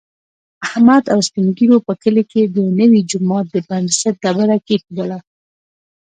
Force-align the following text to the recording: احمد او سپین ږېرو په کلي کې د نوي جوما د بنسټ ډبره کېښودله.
احمد 0.67 1.03
او 1.13 1.19
سپین 1.27 1.47
ږېرو 1.57 1.77
په 1.87 1.93
کلي 2.03 2.23
کې 2.31 2.41
د 2.45 2.57
نوي 2.79 3.01
جوما 3.09 3.39
د 3.51 3.55
بنسټ 3.67 4.15
ډبره 4.23 4.57
کېښودله. 4.67 5.17